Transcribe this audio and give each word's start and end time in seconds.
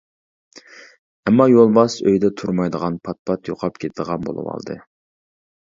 ئەمما 1.25 1.47
يولۋاس 1.51 1.97
ئۆيدە 2.07 2.33
تۇرمايدىغان 2.41 2.99
پات-پات 3.09 3.53
يوقاپ 3.53 3.79
كېتىدىغان 3.87 4.29
بولۇۋالدى. 4.31 4.83